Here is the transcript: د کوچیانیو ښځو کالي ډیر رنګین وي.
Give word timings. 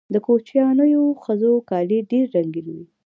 د 0.13 0.15
کوچیانیو 0.25 1.03
ښځو 1.23 1.53
کالي 1.69 1.99
ډیر 2.11 2.25
رنګین 2.35 2.67
وي. 2.75 2.83